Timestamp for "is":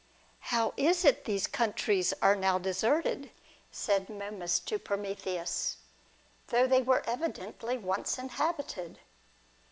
0.77-1.05